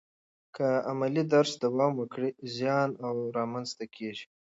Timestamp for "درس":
1.33-1.51